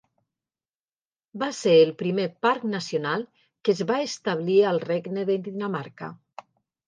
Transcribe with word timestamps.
Va 1.41 1.49
ser 1.57 1.73
el 1.81 1.91
primer 1.99 2.25
parc 2.45 2.65
nacional 2.71 3.25
que 3.67 3.75
es 3.75 3.83
va 3.93 3.99
establir 4.07 4.57
al 4.71 4.83
Regne 4.87 5.27
de 5.31 5.39
Dinamarca. 5.49 6.09